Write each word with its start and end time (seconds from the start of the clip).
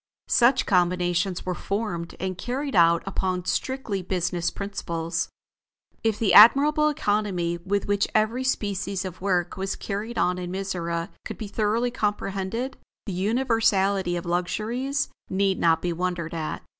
Such 0.29 0.65
combinations 0.65 1.45
were 1.45 1.53
formed 1.53 2.15
and 2.19 2.35
carried 2.35 2.75
out 2.75 3.03
upon 3.05 3.45
strictly 3.45 4.01
business 4.01 4.49
principles. 4.49 5.29
If 6.03 6.17
the 6.17 6.33
admirable 6.33 6.89
economy 6.89 7.59
with 7.63 7.85
which 7.87 8.07
every 8.15 8.43
species 8.43 9.05
of 9.05 9.21
work 9.21 9.57
was 9.57 9.75
carried 9.75 10.17
on 10.17 10.39
in 10.39 10.49
Mizora 10.51 11.09
could 11.23 11.37
be 11.37 11.47
thoroughly 11.47 11.91
comprehended, 11.91 12.77
the 13.05 13.13
universality 13.13 14.15
of 14.15 14.25
luxuries 14.25 15.09
need 15.29 15.59
not 15.59 15.83
be 15.83 15.93
wondered 15.93 16.33
at. 16.33 16.63